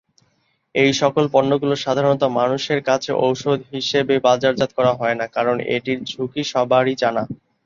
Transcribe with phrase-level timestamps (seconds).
[0.75, 6.93] এই সকল পণ্যগুলো সাধারণ মানুষের কাছে ঔষধ হিসেবে বাজারজাত করা হয়না, কারণ এটির ঝুঁকি সবারই
[7.01, 7.23] জানা।